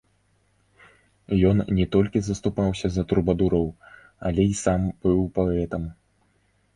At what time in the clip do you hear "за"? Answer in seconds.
2.95-3.03